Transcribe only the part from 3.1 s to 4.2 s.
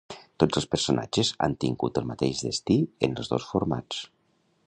els dos formats?